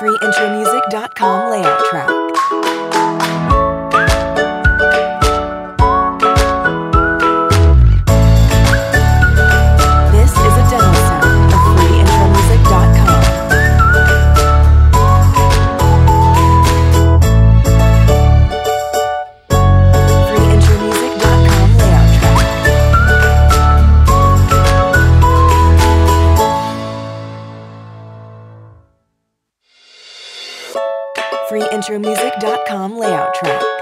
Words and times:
FreeIntromusic.com 0.00 1.50
layout 1.50 1.84
track. 1.90 2.19
FreeIntromusic.com 31.50 32.96
layout 32.96 33.34
track. 33.34 33.79